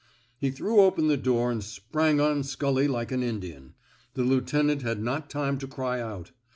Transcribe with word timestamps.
He 0.39 0.49
threw 0.49 0.79
open 0.81 1.09
the 1.09 1.15
door 1.15 1.51
and 1.51 1.63
sprang 1.63 2.19
on 2.19 2.41
Scully 2.43 2.87
like 2.87 3.11
an 3.11 3.21
Indian. 3.21 3.75
The 4.15 4.23
lieutenant 4.23 4.81
had 4.81 4.99
not 4.99 5.29
time 5.29 5.59
to 5.59 5.67
cry 5.67 6.01
out. 6.01 6.31